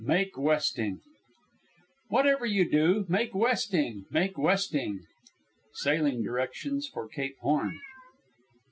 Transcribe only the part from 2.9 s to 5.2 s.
make westing! make westing!